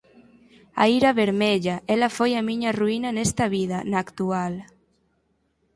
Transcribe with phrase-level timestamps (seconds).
[0.83, 1.75] A ira vermella!
[1.93, 4.53] Ela foi a miña ruína nesta vida, na actual.